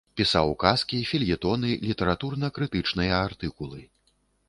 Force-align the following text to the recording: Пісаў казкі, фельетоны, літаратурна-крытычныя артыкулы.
Пісаў 0.19 0.53
казкі, 0.63 1.01
фельетоны, 1.09 1.69
літаратурна-крытычныя 1.91 3.23
артыкулы. 3.31 3.81